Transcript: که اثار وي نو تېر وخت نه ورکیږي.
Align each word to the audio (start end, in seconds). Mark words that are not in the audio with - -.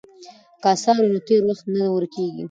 که 0.61 0.67
اثار 0.73 0.95
وي 0.99 1.07
نو 1.13 1.19
تېر 1.27 1.41
وخت 1.49 1.65
نه 1.77 1.83
ورکیږي. 1.95 2.39